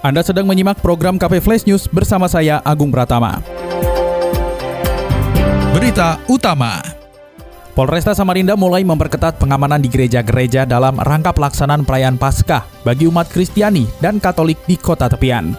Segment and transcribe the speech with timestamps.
[0.00, 3.44] Anda sedang menyimak program KP Flash News bersama saya Agung Pratama.
[5.76, 6.80] Berita utama.
[7.76, 13.84] Polresta Samarinda mulai memperketat pengamanan di gereja-gereja dalam rangka pelaksanaan perayaan Paskah bagi umat Kristiani
[14.00, 15.52] dan Katolik di kota tepian.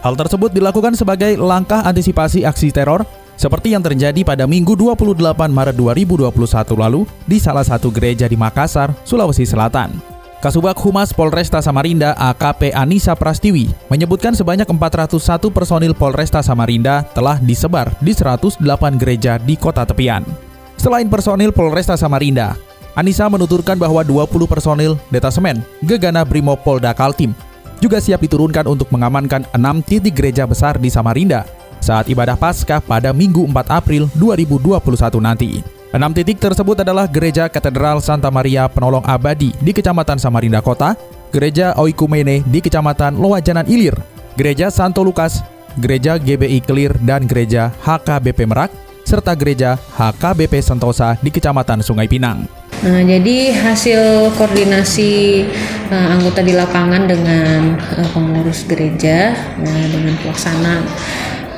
[0.00, 3.04] Hal tersebut dilakukan sebagai langkah antisipasi aksi teror
[3.36, 5.20] seperti yang terjadi pada Minggu 28
[5.52, 6.32] Maret 2021
[6.80, 10.11] lalu di salah satu gereja di Makassar, Sulawesi Selatan.
[10.42, 17.94] Kasubag Humas Polresta Samarinda AKP Anissa Prastiwi menyebutkan sebanyak 401 personil Polresta Samarinda telah disebar
[18.02, 18.58] di 108
[18.98, 20.26] gereja di kota tepian.
[20.74, 22.58] Selain personil Polresta Samarinda,
[22.98, 27.38] Anissa menuturkan bahwa 20 personil detasemen Gegana Brimob Polda Kaltim
[27.78, 31.46] juga siap diturunkan untuk mengamankan 6 titik gereja besar di Samarinda
[31.78, 35.81] saat ibadah Paskah pada Minggu 4 April 2021 nanti.
[35.92, 40.96] Enam titik tersebut adalah Gereja Katedral Santa Maria Penolong Abadi di Kecamatan Samarinda Kota,
[41.28, 43.92] Gereja Oikumene di Kecamatan Loajanan Ilir,
[44.32, 45.44] Gereja Santo Lukas,
[45.76, 48.72] Gereja GBI Kelir dan Gereja HKBP Merak,
[49.04, 52.48] serta Gereja HKBP Sentosa di Kecamatan Sungai Pinang.
[52.80, 55.44] Nah, jadi hasil koordinasi
[55.92, 60.80] uh, anggota di lapangan dengan uh, pengurus gereja uh, dengan pelaksana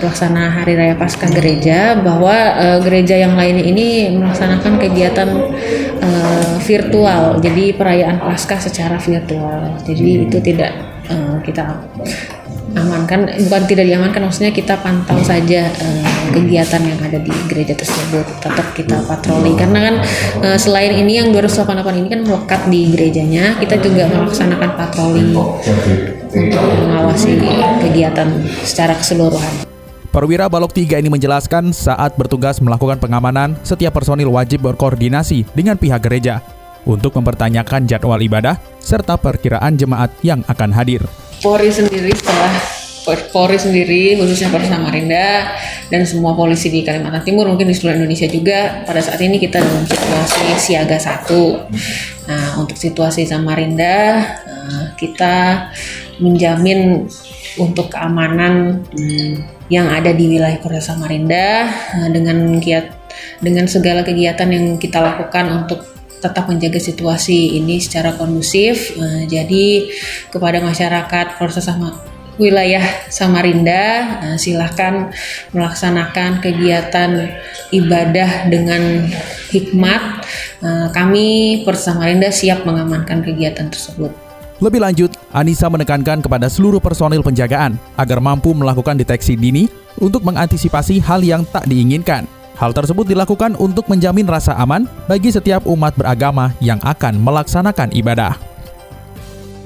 [0.00, 5.28] pelaksana Hari Raya Paskah gereja bahwa uh, gereja yang lainnya ini melaksanakan kegiatan
[6.00, 7.38] uh, virtual.
[7.42, 9.78] Jadi perayaan Paskah secara virtual.
[9.82, 10.72] Jadi itu tidak
[11.10, 11.62] uh, kita
[12.74, 18.26] amankan bukan tidak diamankan maksudnya kita pantau saja uh, kegiatan yang ada di gereja tersebut
[18.42, 19.94] tetap kita patroli karena kan
[20.42, 25.62] uh, selain ini yang 288 ini kan melekat di gerejanya kita juga melaksanakan patroli untuk
[26.34, 27.38] mengawasi
[27.78, 28.28] kegiatan
[28.66, 29.73] secara keseluruhan.
[30.14, 36.06] Perwira Balok 3 ini menjelaskan saat bertugas melakukan pengamanan, setiap personil wajib berkoordinasi dengan pihak
[36.06, 36.38] gereja
[36.86, 41.02] untuk mempertanyakan jadwal ibadah serta perkiraan jemaat yang akan hadir.
[41.42, 42.54] Polri sendiri setelah
[43.04, 45.50] Polri sendiri khususnya Polres Samarinda
[45.90, 49.58] dan semua polisi di Kalimantan Timur mungkin di seluruh Indonesia juga pada saat ini kita
[49.58, 51.58] dalam situasi siaga satu.
[52.30, 55.68] Nah untuk situasi Samarinda eh, kita
[56.22, 57.10] menjamin
[57.60, 63.04] untuk keamanan hmm, yang ada di wilayah Kota Samarinda eh, dengan kiat
[63.40, 65.86] dengan segala kegiatan yang kita lakukan untuk
[66.20, 68.96] tetap menjaga situasi ini secara kondusif.
[68.96, 69.88] Eh, jadi
[70.28, 71.96] kepada masyarakat Kota sama
[72.36, 73.82] wilayah Samarinda
[74.28, 75.14] eh, silahkan
[75.56, 77.32] melaksanakan kegiatan
[77.72, 79.08] ibadah dengan
[79.48, 80.02] hikmat.
[80.64, 84.23] Kami Kota Samarinda siap mengamankan kegiatan tersebut.
[84.64, 89.68] Lebih lanjut, Anissa menekankan kepada seluruh personil penjagaan agar mampu melakukan deteksi dini
[90.00, 92.24] untuk mengantisipasi hal yang tak diinginkan.
[92.56, 98.40] Hal tersebut dilakukan untuk menjamin rasa aman bagi setiap umat beragama yang akan melaksanakan ibadah.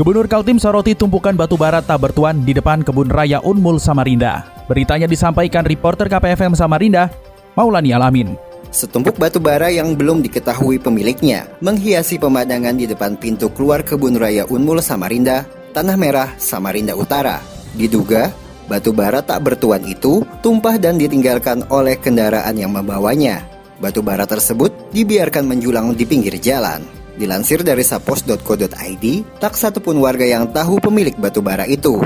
[0.02, 4.50] Gubernur Kaltim soroti tumpukan batu bara tak bertuan di depan kebun raya Unmul Samarinda.
[4.66, 7.06] Beritanya disampaikan reporter KPFM Samarinda,
[7.54, 8.47] Maulani Alamin.
[8.68, 14.44] Setumpuk batu bara yang belum diketahui pemiliknya menghiasi pemandangan di depan pintu keluar kebun raya
[14.44, 17.40] Unmul Samarinda, Tanah Merah, Samarinda Utara.
[17.72, 18.28] Diduga,
[18.68, 23.40] batu bara tak bertuan itu tumpah dan ditinggalkan oleh kendaraan yang membawanya.
[23.80, 26.84] Batu bara tersebut dibiarkan menjulang di pinggir jalan.
[27.18, 29.04] Dilansir dari sapos.co.id,
[29.42, 31.98] tak satupun warga yang tahu pemilik batu bara itu.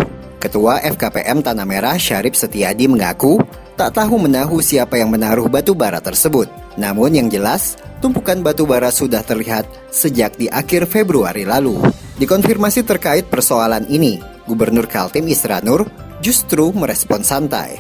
[0.42, 3.38] Ketua FKPM Tanah Merah Syarif Setiadi mengaku
[3.78, 6.50] tak tahu menahu siapa yang menaruh batu bara tersebut.
[6.74, 11.78] Namun yang jelas, tumpukan batu bara sudah terlihat sejak di akhir Februari lalu.
[12.18, 14.18] Dikonfirmasi terkait persoalan ini,
[14.50, 15.86] Gubernur Kaltim Isranur
[16.18, 17.78] justru merespon santai.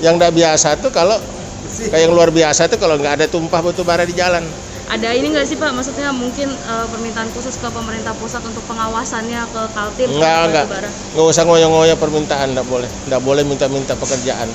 [0.00, 1.20] Yang tidak biasa tuh kalau
[1.92, 4.40] kayak yang luar biasa tuh kalau nggak ada tumpah batu bara di jalan
[4.84, 5.72] ada ini nggak sih Pak?
[5.72, 10.08] Maksudnya mungkin uh, permintaan khusus ke pemerintah pusat untuk pengawasannya ke Kaltim?
[10.12, 10.66] Enggak, enggak.
[11.16, 12.90] Enggak usah ngoyo-ngoyo permintaan, enggak boleh.
[13.08, 14.48] Enggak boleh minta-minta pekerjaan.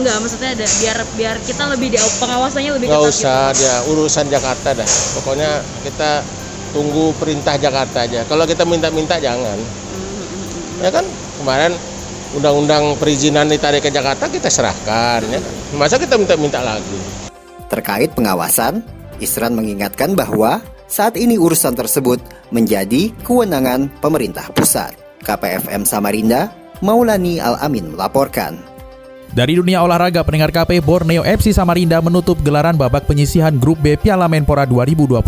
[0.00, 3.62] Enggak, maksudnya ada biar biar kita lebih di pengawasannya lebih Enggak usah, gitu.
[3.62, 4.88] dia urusan Jakarta dah.
[5.20, 5.50] Pokoknya
[5.86, 6.10] kita
[6.74, 8.26] tunggu perintah Jakarta aja.
[8.26, 9.58] Kalau kita minta-minta jangan.
[9.58, 10.82] Mm-hmm.
[10.82, 11.04] Ya kan?
[11.40, 11.72] Kemarin
[12.34, 15.38] undang-undang perizinan ditarik ke Jakarta kita serahkan ya.
[15.38, 15.42] Kan?
[15.78, 16.98] Masa kita minta-minta lagi?
[17.70, 18.82] Terkait pengawasan,
[19.20, 22.18] Isran mengingatkan bahwa saat ini urusan tersebut
[22.50, 24.96] menjadi kewenangan pemerintah pusat.
[25.22, 26.50] KPFM Samarinda,
[26.80, 28.56] Maulani Al-Amin melaporkan.
[29.30, 34.26] Dari dunia olahraga, pendengar KP Borneo FC Samarinda menutup gelaran babak penyisihan Grup B Piala
[34.26, 35.22] Menpora 2021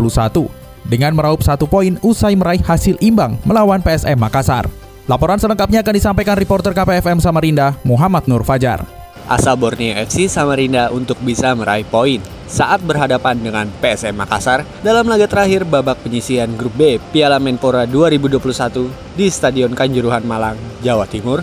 [0.91, 4.67] dengan meraup satu poin usai meraih hasil imbang melawan PSM Makassar.
[5.07, 9.02] Laporan selengkapnya akan disampaikan reporter KPFM Samarinda, Muhammad Nur Fajar.
[9.31, 15.25] Asa Borneo FC Samarinda untuk bisa meraih poin saat berhadapan dengan PSM Makassar dalam laga
[15.25, 21.41] terakhir babak penyisian Grup B Piala Menpora 2021 di Stadion Kanjuruhan Malang, Jawa Timur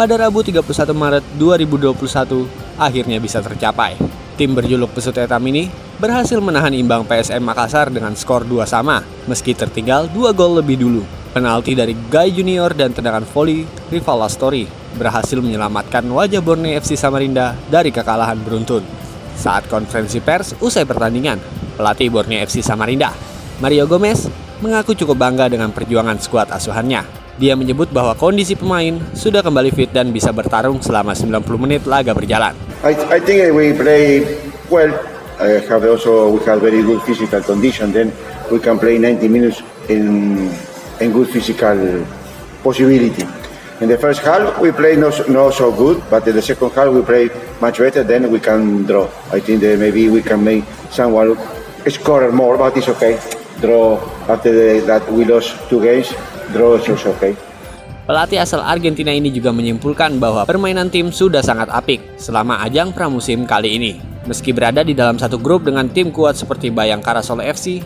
[0.00, 0.64] pada Rabu 31
[0.96, 4.00] Maret 2021 akhirnya bisa tercapai.
[4.40, 5.68] Tim berjuluk pesut etam ini
[6.00, 11.19] berhasil menahan imbang PSM Makassar dengan skor 2 sama meski tertinggal 2 gol lebih dulu.
[11.30, 14.66] Penalti dari Guy Junior dan tendangan voli rival Story
[14.98, 18.82] berhasil menyelamatkan wajah Borneo FC Samarinda dari kekalahan beruntun.
[19.38, 21.38] Saat konferensi pers usai pertandingan,
[21.78, 23.14] pelatih Borneo FC Samarinda,
[23.62, 24.26] Mario Gomez,
[24.58, 27.06] mengaku cukup bangga dengan perjuangan skuad asuhannya.
[27.38, 32.10] Dia menyebut bahwa kondisi pemain sudah kembali fit dan bisa bertarung selama 90 menit laga
[32.10, 32.58] berjalan.
[32.82, 34.26] I, I think we play
[34.66, 34.90] well.
[35.38, 37.94] I have also we have very good physical condition.
[37.94, 38.10] Then
[38.50, 40.50] we can play 90 minutes in
[41.00, 42.04] and good physical
[42.62, 43.24] possibility.
[43.80, 46.92] In the first half, we play not, not so good, but in the second half,
[46.92, 47.32] we play
[47.64, 48.04] much better.
[48.04, 49.08] Then we can draw.
[49.32, 51.40] I think that maybe we can make someone
[51.88, 53.16] score more, but it's okay.
[53.64, 53.96] Draw
[54.28, 56.12] after the, that we lost two games,
[56.52, 57.32] draw is okay.
[58.04, 63.46] Pelatih asal Argentina ini juga menyimpulkan bahwa permainan tim sudah sangat apik selama ajang pramusim
[63.46, 63.92] kali ini.
[64.26, 67.80] Meski berada di dalam satu grup dengan tim kuat seperti Bayangkara Solo FC,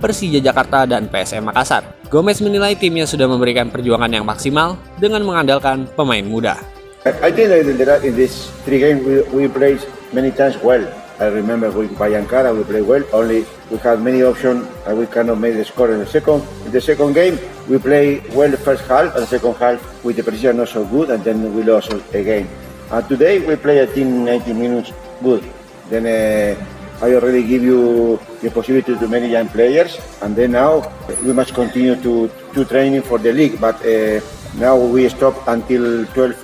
[0.00, 1.84] Persija Jakarta, dan PSM Makassar.
[2.08, 6.58] Gomez menilai timnya sudah memberikan perjuangan yang maksimal dengan mengandalkan pemain muda.
[7.04, 9.80] I think that in this three games we, we played
[10.12, 10.84] many times well.
[11.20, 13.04] I remember with Bayankara we played well.
[13.12, 16.44] Only we had many options and we cannot make the score in the second.
[16.64, 17.36] In the second game
[17.68, 20.84] we play well the first half and the second half with the precision not so
[20.84, 22.48] good and then we lost again.
[22.92, 24.92] And today we play a team 90 minutes
[25.22, 25.44] good.
[25.88, 26.56] Then uh,
[27.00, 30.84] I already give you the possibility to many young players, and then now
[31.24, 33.56] we must continue to, to training for the league.
[33.56, 34.20] But uh,
[34.60, 36.36] now we stop until 12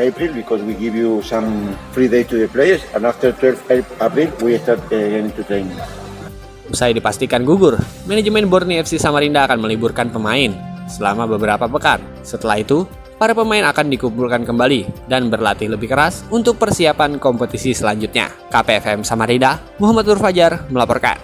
[0.00, 4.28] April because we give you some free day to the players, and after 12 April
[4.40, 5.76] we start again to training.
[6.68, 10.52] Usai dipastikan gugur, manajemen Borneo FC Samarinda akan meliburkan pemain
[10.88, 12.00] selama beberapa pekan.
[12.24, 12.88] Setelah itu,
[13.18, 18.30] para pemain akan dikumpulkan kembali dan berlatih lebih keras untuk persiapan kompetisi selanjutnya.
[18.48, 21.18] KPFM Samarinda, Muhammad Nur Fajar melaporkan.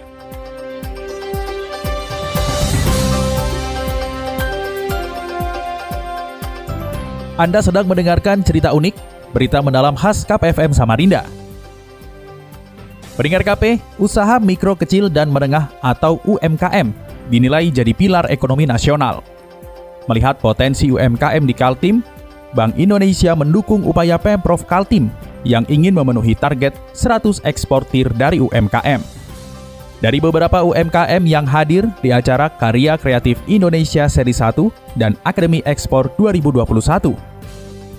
[7.34, 8.94] Anda sedang mendengarkan cerita unik,
[9.34, 11.26] berita mendalam khas KPFM Samarinda.
[13.14, 16.90] Pendengar KP, usaha mikro kecil dan menengah atau UMKM
[17.30, 19.33] dinilai jadi pilar ekonomi nasional.
[20.04, 22.04] Melihat potensi UMKM di Kaltim,
[22.52, 25.08] Bank Indonesia mendukung upaya Pemprov Kaltim
[25.42, 29.00] yang ingin memenuhi target 100 eksportir dari UMKM.
[30.04, 34.68] Dari beberapa UMKM yang hadir di acara Karya Kreatif Indonesia Seri 1
[35.00, 37.16] dan Akademi Ekspor 2021,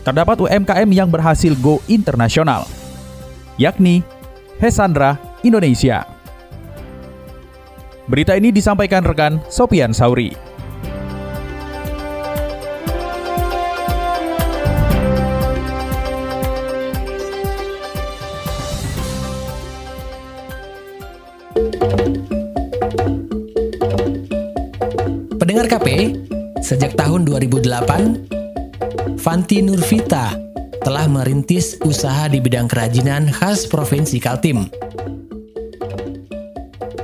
[0.06, 2.70] terdapat UMKM yang berhasil go internasional,
[3.58, 4.06] yakni
[4.62, 6.06] Hesandra Indonesia.
[8.06, 10.45] Berita ini disampaikan rekan Sopian Sauri.
[26.66, 30.34] Sejak tahun 2008, Fanti Nurvita
[30.82, 34.66] telah merintis usaha di bidang kerajinan khas Provinsi Kaltim.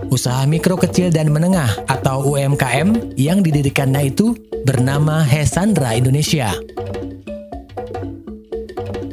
[0.09, 4.33] Usaha mikro kecil dan menengah atau UMKM yang didirikannya itu
[4.65, 6.49] bernama Hesandra Indonesia.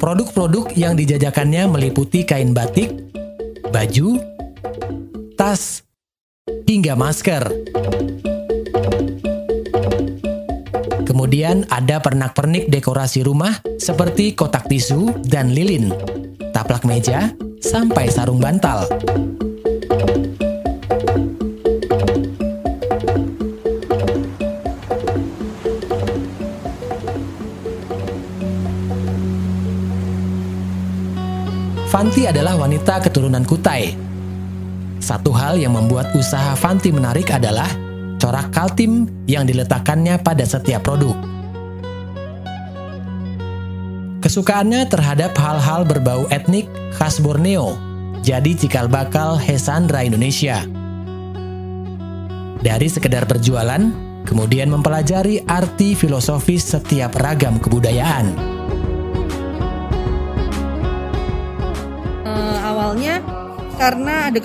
[0.01, 2.89] Produk-produk yang dijajakannya meliputi kain batik,
[3.69, 4.17] baju,
[5.37, 5.85] tas,
[6.65, 7.45] hingga masker.
[11.09, 15.89] Kemudian ada pernak-pernik dekorasi rumah seperti kotak tisu dan lilin,
[16.53, 18.85] taplak meja, sampai sarung bantal.
[31.89, 33.97] Fanti adalah wanita keturunan Kutai.
[35.01, 37.65] Satu hal yang membuat usaha Fanti menarik adalah
[38.29, 41.17] corak Kaltim yang diletakkannya pada setiap produk.
[44.21, 47.73] Kesukaannya terhadap hal-hal berbau etnik khas Borneo
[48.21, 50.61] jadi cikal bakal Hesandra Indonesia.
[52.61, 53.89] Dari sekedar berjualan,
[54.29, 58.48] kemudian mempelajari arti filosofis setiap ragam kebudayaan.
[63.79, 64.39] Karena ada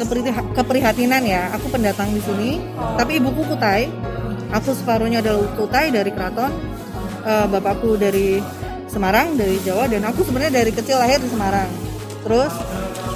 [0.54, 1.50] keprihatinan ya.
[1.58, 2.62] Aku pendatang di sini,
[2.94, 3.90] tapi ibuku Kutai.
[4.54, 6.54] Aku separuhnya adalah Kutai dari keraton.
[7.24, 8.38] Uh, bapakku dari
[8.84, 11.66] Semarang, dari Jawa dan aku sebenarnya dari kecil lahir di Semarang.
[12.22, 12.52] Terus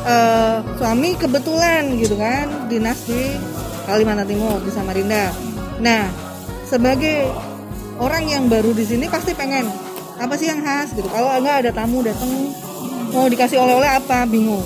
[0.08, 3.36] uh, suami kebetulan gitu kan dinas di
[3.86, 5.30] Kalimantan Timur di Samarinda.
[5.78, 6.08] Nah,
[6.66, 7.30] sebagai
[8.00, 9.68] orang yang baru di sini pasti pengen
[10.18, 11.06] apa sih yang khas gitu.
[11.12, 12.32] Kalau enggak ada tamu datang
[13.12, 14.64] mau dikasih oleh-oleh apa bingung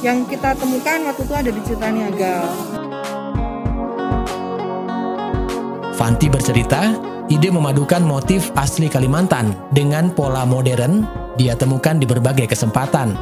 [0.00, 2.36] yang kita temukan waktu itu ada di Citaniaga.
[5.92, 6.96] Fanti bercerita,
[7.28, 11.04] ide memadukan motif asli Kalimantan dengan pola modern
[11.36, 13.12] dia temukan di berbagai kesempatan.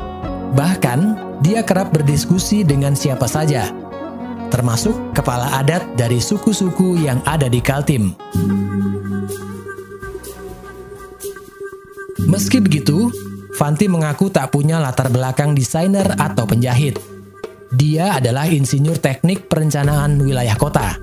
[0.55, 1.01] Bahkan,
[1.43, 3.71] dia kerap berdiskusi dengan siapa saja,
[4.51, 8.15] termasuk kepala adat dari suku-suku yang ada di Kaltim.
[12.27, 13.11] Meski begitu,
[13.59, 16.95] Fanti mengaku tak punya latar belakang desainer atau penjahit.
[17.75, 20.95] Dia adalah insinyur teknik perencanaan wilayah kota.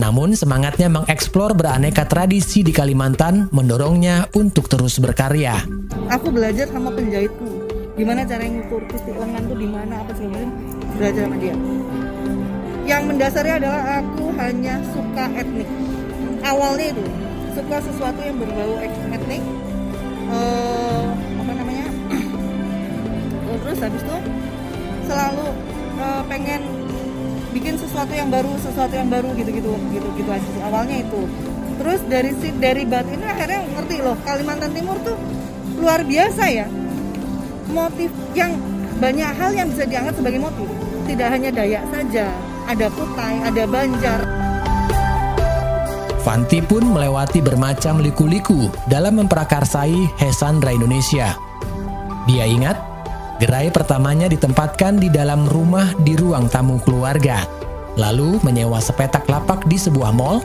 [0.00, 5.60] Namun semangatnya mengeksplor beraneka tradisi di Kalimantan mendorongnya untuk terus berkarya.
[6.08, 7.44] Aku belajar sama penjahitku.
[7.92, 10.24] Gimana cara ngukur titik lengan tuh di mana apa sih
[10.96, 11.54] belajar sama dia.
[12.88, 15.68] Yang mendasarnya adalah aku hanya suka etnik.
[16.40, 17.04] Awalnya itu
[17.52, 19.44] suka sesuatu yang berbau etnik.
[20.32, 21.29] Uh,
[23.70, 24.16] terus habis itu
[25.06, 25.46] selalu
[26.02, 26.58] uh, pengen
[27.54, 31.22] bikin sesuatu yang baru sesuatu yang baru gitu gitu gitu gitu aja awalnya itu.
[31.78, 35.14] Terus dari dari batin akhirnya ngerti loh Kalimantan Timur tuh
[35.78, 36.66] luar biasa ya.
[37.70, 38.58] Motif yang
[38.98, 40.66] banyak hal yang bisa dianggap sebagai motif.
[41.06, 42.26] Tidak hanya Dayak saja
[42.66, 44.20] ada Kutai ada Banjar.
[46.26, 51.32] Fanti pun melewati bermacam liku-liku dalam memprakarsai Hesandra Indonesia.
[52.28, 52.89] Dia ingat
[53.40, 57.48] Gerai pertamanya ditempatkan di dalam rumah di ruang tamu keluarga,
[57.96, 60.44] lalu menyewa sepetak lapak di sebuah mall,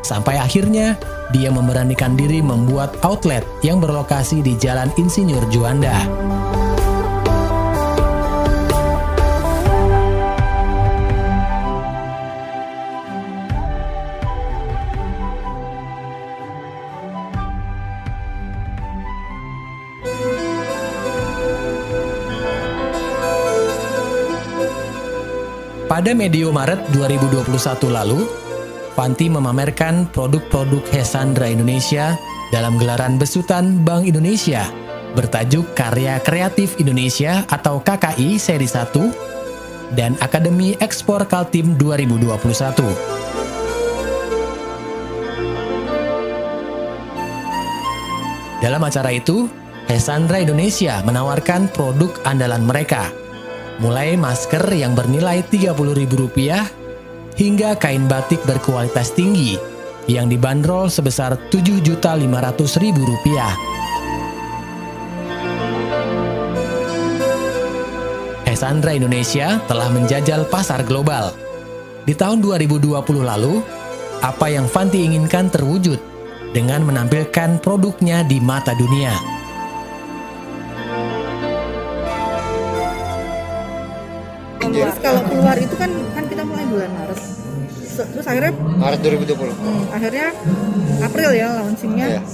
[0.00, 0.96] sampai akhirnya
[1.36, 6.00] dia memberanikan diri membuat outlet yang berlokasi di Jalan Insinyur Juanda.
[25.94, 27.54] Pada medio Maret 2021
[27.86, 28.26] lalu,
[28.98, 32.18] Fanti memamerkan produk-produk Hesandra Indonesia
[32.50, 34.66] dalam gelaran besutan Bank Indonesia
[35.14, 42.42] bertajuk Karya Kreatif Indonesia atau KKI Seri 1 dan Akademi Ekspor Kaltim 2021.
[48.58, 49.46] Dalam acara itu,
[49.86, 53.06] Hesandra Indonesia menawarkan produk andalan mereka–
[53.82, 56.38] mulai masker yang bernilai Rp30.000
[57.34, 59.58] hingga kain batik berkualitas tinggi
[60.06, 63.74] yang dibanderol sebesar Rp7.500.000.
[68.44, 71.34] Esandra Indonesia telah menjajal pasar global.
[72.06, 73.58] Di tahun 2020 lalu,
[74.22, 75.98] apa yang Fanti inginkan terwujud
[76.54, 79.43] dengan menampilkan produknya di mata dunia.
[85.60, 87.20] Itu kan kan kita mulai bulan Maret.
[87.94, 89.54] Terus akhirnya Maret 2020.
[89.54, 90.26] Hmm, akhirnya
[91.02, 92.08] April ya launchingnya.
[92.18, 92.24] Yeah.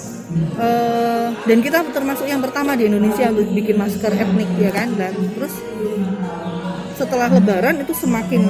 [0.55, 5.11] Uh, dan kita termasuk yang pertama di Indonesia untuk bikin masker etnik ya kan dan
[5.35, 5.59] terus
[6.95, 8.47] setelah Lebaran itu semakin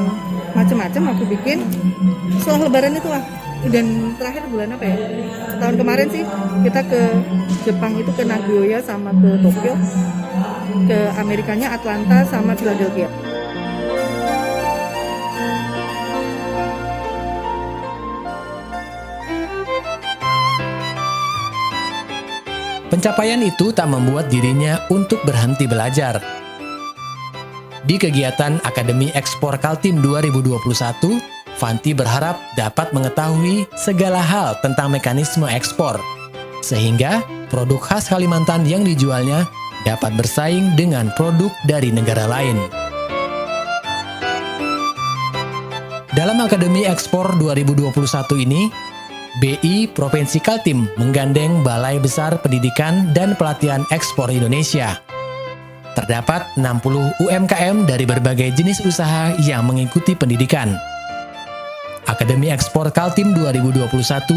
[0.52, 1.64] macam-macam aku bikin
[2.36, 3.24] setelah Lebaran itu lah
[3.68, 3.86] dan
[4.16, 4.96] terakhir bulan apa ya
[5.56, 6.24] tahun kemarin sih
[6.68, 7.00] kita ke
[7.68, 9.74] Jepang itu ke Nagoya sama ke Tokyo
[10.84, 13.08] ke Amerikanya Atlanta sama Philadelphia
[22.90, 26.18] Pencapaian itu tak membuat dirinya untuk berhenti belajar.
[27.86, 31.22] Di kegiatan Akademi Ekspor Kaltim 2021,
[31.54, 36.02] Fanti berharap dapat mengetahui segala hal tentang mekanisme ekspor,
[36.66, 39.46] sehingga produk khas Kalimantan yang dijualnya
[39.86, 42.58] dapat bersaing dengan produk dari negara lain.
[46.10, 47.94] Dalam Akademi Ekspor 2021
[48.42, 48.89] ini,
[49.38, 54.98] BI Provinsi Kaltim menggandeng Balai Besar Pendidikan dan Pelatihan Ekspor Indonesia.
[55.94, 60.74] Terdapat 60 UMKM dari berbagai jenis usaha yang mengikuti pendidikan.
[62.10, 63.86] Akademi Ekspor Kaltim 2021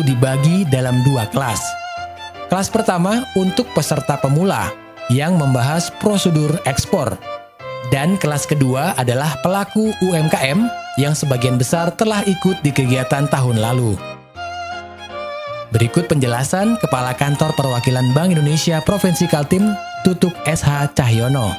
[0.06, 1.62] dibagi dalam dua kelas.
[2.54, 4.70] Kelas pertama untuk peserta pemula
[5.10, 7.18] yang membahas prosedur ekspor
[7.92, 10.70] Dan kelas kedua adalah pelaku UMKM
[11.02, 14.13] yang sebagian besar telah ikut di kegiatan tahun lalu.
[15.74, 19.74] Berikut penjelasan Kepala Kantor Perwakilan Bank Indonesia Provinsi Kaltim,
[20.06, 21.50] Tutuk SH Cahyono.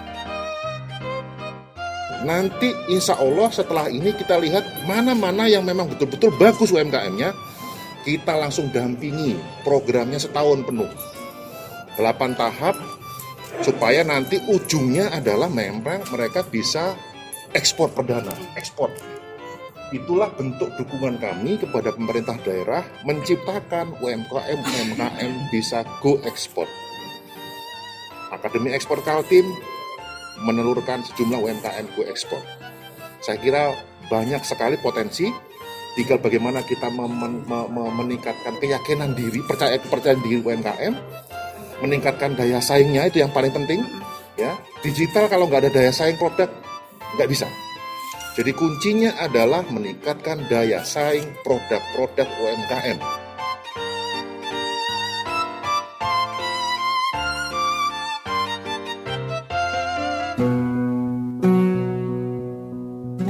[2.22, 7.34] Nanti insya Allah setelah ini kita lihat mana-mana yang memang betul-betul bagus UMKM-nya,
[8.06, 9.34] kita langsung dampingi
[9.66, 10.86] programnya setahun penuh.
[11.98, 12.78] 8 tahap
[13.66, 16.94] supaya nanti ujungnya adalah memang mereka bisa
[17.50, 18.94] ekspor perdana, ekspor.
[19.94, 26.66] Itulah bentuk dukungan kami kepada pemerintah daerah menciptakan UMKM UMKM bisa go ekspor.
[28.34, 29.46] Akademi Ekspor Kaltim
[30.42, 32.42] menelurkan sejumlah UMKM go ekspor.
[33.22, 33.70] Saya kira
[34.10, 35.30] banyak sekali potensi
[35.94, 40.94] tinggal bagaimana kita meningkatkan keyakinan diri, percaya kepercayaan diri UMKM,
[41.86, 43.86] meningkatkan daya saingnya itu yang paling penting
[44.34, 46.50] ya digital kalau nggak ada daya saing produk
[47.14, 47.46] nggak bisa
[48.34, 52.98] jadi kuncinya adalah meningkatkan daya saing produk-produk UMKM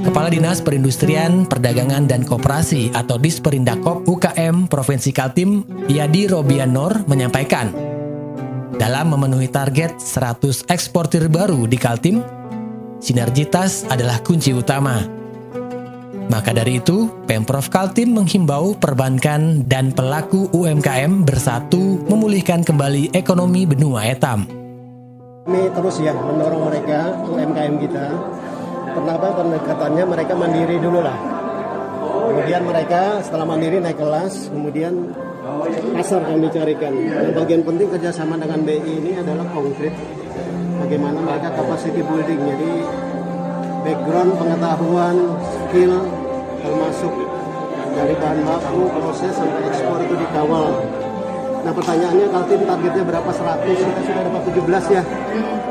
[0.04, 7.74] Kepala Dinas Perindustrian, Perdagangan dan Koperasi atau Disperindakop UKM Provinsi Kaltim, Yadi Robianor menyampaikan,
[8.78, 12.22] dalam memenuhi target 100 eksportir baru di Kaltim,
[13.04, 15.04] sinergitas adalah kunci utama.
[16.32, 24.08] Maka dari itu, Pemprov Kaltim menghimbau perbankan dan pelaku UMKM bersatu memulihkan kembali ekonomi benua
[24.08, 24.48] etam.
[25.44, 28.06] Kami terus ya mendorong mereka UMKM kita.
[28.96, 31.18] Kenapa pendekatannya mereka mandiri dulu lah.
[32.24, 35.12] Kemudian mereka setelah mandiri naik kelas, kemudian
[35.92, 36.92] pasar kami carikan.
[36.96, 39.92] Yang bagian penting kerjasama dengan BI ini adalah konkret.
[40.84, 42.72] Bagaimana mereka capacity building, jadi
[43.88, 45.16] background pengetahuan,
[45.48, 45.96] skill,
[46.60, 47.12] termasuk
[47.96, 50.76] dari bahan baku, proses sampai ekspor itu dikawal.
[51.64, 53.30] Nah pertanyaannya Kaltim targetnya berapa?
[53.32, 55.02] 100 kita sudah dapat 17 ya.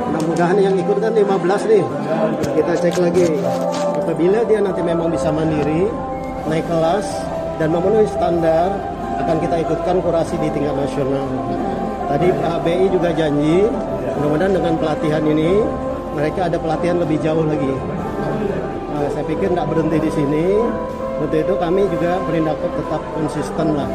[0.09, 1.83] Mudah-mudahan yang ikut kan 15 nih.
[2.57, 3.27] Kita cek lagi.
[4.01, 5.93] Apabila dia nanti memang bisa mandiri
[6.49, 7.05] naik kelas
[7.61, 8.73] dan memenuhi standar
[9.21, 11.29] akan kita ikutkan kurasi di tingkat nasional.
[12.09, 12.27] Tadi
[12.65, 13.69] BI juga janji,
[14.17, 15.61] mudah-mudahan dengan pelatihan ini
[16.13, 17.73] mereka ada pelatihan lebih jauh lagi.
[18.93, 20.45] Nah, saya pikir tidak berhenti di sini.
[21.13, 23.89] Untuk itu kami juga Perindakop tetap konsisten lah,